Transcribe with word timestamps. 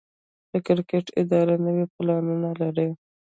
د 0.51 0.53
کرکټ 0.65 1.05
اداره 1.21 1.55
نوي 1.65 1.85
پلانونه 1.95 2.49
لري. 2.61 2.89